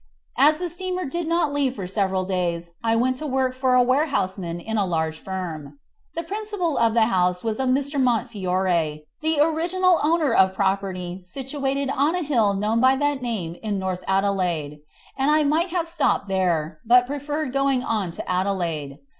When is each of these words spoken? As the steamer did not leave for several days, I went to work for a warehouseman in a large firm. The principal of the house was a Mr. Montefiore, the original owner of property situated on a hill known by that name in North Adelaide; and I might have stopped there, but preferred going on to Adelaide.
As 0.39 0.57
the 0.57 0.67
steamer 0.67 1.05
did 1.05 1.27
not 1.27 1.53
leave 1.53 1.75
for 1.75 1.85
several 1.85 2.25
days, 2.25 2.71
I 2.83 2.95
went 2.95 3.17
to 3.17 3.27
work 3.27 3.53
for 3.53 3.75
a 3.75 3.83
warehouseman 3.83 4.59
in 4.59 4.75
a 4.79 4.85
large 4.87 5.19
firm. 5.19 5.77
The 6.15 6.23
principal 6.23 6.75
of 6.79 6.95
the 6.95 7.05
house 7.05 7.43
was 7.43 7.59
a 7.59 7.65
Mr. 7.65 8.01
Montefiore, 8.01 9.01
the 9.21 9.39
original 9.39 9.99
owner 10.01 10.33
of 10.33 10.55
property 10.55 11.21
situated 11.21 11.91
on 11.91 12.15
a 12.15 12.23
hill 12.23 12.55
known 12.55 12.79
by 12.79 12.95
that 12.95 13.21
name 13.21 13.57
in 13.61 13.77
North 13.77 14.03
Adelaide; 14.07 14.79
and 15.19 15.29
I 15.29 15.43
might 15.43 15.69
have 15.69 15.87
stopped 15.87 16.27
there, 16.27 16.79
but 16.83 17.05
preferred 17.05 17.53
going 17.53 17.83
on 17.83 18.09
to 18.09 18.27
Adelaide. 18.27 18.97